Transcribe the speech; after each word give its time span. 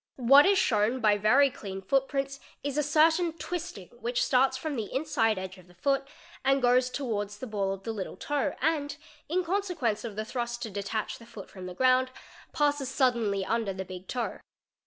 What 0.17 0.47
is 0.47 0.57
shown 0.57 0.99
by 0.99 1.19
very 1.19 1.51
clean 1.51 1.79
footprints 1.83 2.39
is 2.63 2.75
a 2.75 2.81
certain 2.81 3.33
twisting 3.33 3.89
which 3.99 4.23
starts 4.25 4.57
from 4.57 4.75
the 4.75 4.91
inside 4.91 5.37
edge 5.37 5.59
of 5.59 5.67
the 5.67 5.75
foot 5.75 6.07
and 6.43 6.59
goes 6.59 6.89
towards 6.89 7.37
the 7.37 7.45
ball 7.45 7.71
of 7.71 7.83
the 7.83 7.91
little 7.93 8.17
toe 8.17 8.55
and, 8.61 8.97
in 9.29 9.43
consequence 9.43 10.03
of 10.03 10.15
the 10.15 10.25
thrust 10.25 10.63
to 10.63 10.71
2 10.71 10.71
Sse 10.71 10.73
detatch 10.83 11.17
the 11.19 11.27
foot 11.27 11.51
from 11.51 11.67
the 11.67 11.75
ground, 11.75 12.09
passes 12.51 12.89
suddenly 12.89 13.45
under 13.45 13.73
the 13.73 13.85
big 13.85 14.07
toe. 14.07 14.39